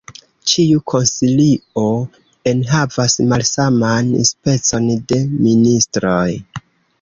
[0.51, 1.83] Ĉiu konsilio
[2.51, 6.27] enhavas malsaman specon de ministroj.